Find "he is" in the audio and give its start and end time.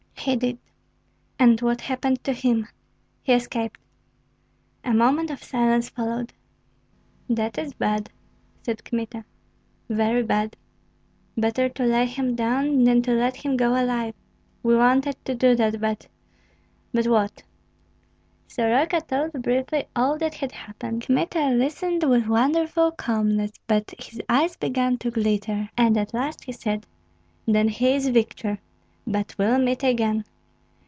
27.69-28.09